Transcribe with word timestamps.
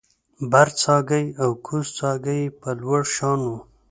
برڅاګی 0.51 1.25
او 1.41 1.49
کوزڅاګی 1.65 2.37
یې 2.47 2.53
په 2.59 2.69
لوړ 2.81 3.01
شان 3.15 3.39
و 3.49 3.53